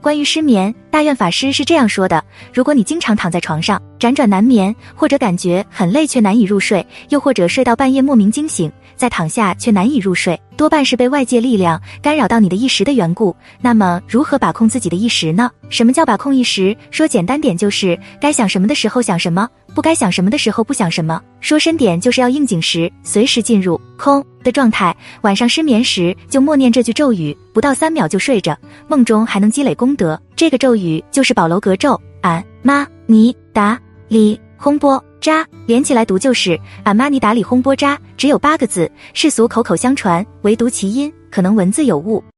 [0.00, 13.34] 关于失眠，大愿法师是这样说的：如果你经常躺在床上辗转难眠，或者感觉很累却难以入睡，又或者睡到半夜莫名惊醒，再躺下却难以入睡，多半是被外界力量干扰到你的意识的缘故。
[13.62, 15.50] 那么，如何把控自己的意识呢？
[15.70, 16.76] 什么叫把控意识？
[16.90, 21.20] 说简单点，就是该想什么的时候想什么，不该想什么的时候不想什么。
[21.40, 24.96] 说深点，就是要应景时随时进入空的状态。
[25.22, 28.56] 晚上失眠时，就默念这句咒语，不到三秒就睡着，
[28.88, 30.18] 梦中还能积累功德。
[30.34, 37.98] 这个咒语就是宝楼格咒：俺妈尼达里轰波扎，连起来读就是俺妈尼达里轰波扎。
[38.16, 42.24] 只有八个字，世俗口口相传，唯独其音可能文字有误。